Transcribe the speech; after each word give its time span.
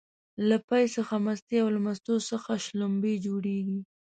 له 0.47 0.57
پی 0.67 0.83
څخه 0.95 1.15
مستې 1.25 1.55
او 1.63 1.67
له 1.75 1.79
مستو 1.85 2.15
څخه 2.29 2.51
شلومبې 2.65 3.13
جوړيږي 3.25 3.79